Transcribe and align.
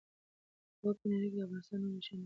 هغوی 0.77 0.93
په 0.99 1.05
نړۍ 1.11 1.27
کې 1.31 1.37
د 1.39 1.43
افغانستان 1.45 1.79
نوم 1.81 1.91
روښانه 1.95 2.07
کوي. 2.07 2.19